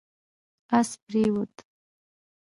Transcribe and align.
اس 0.79 0.89
پرېووت 1.05 1.55